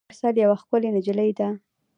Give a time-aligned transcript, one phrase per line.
[0.09, 1.47] مرسل یوه ښکلي نجلۍ ده.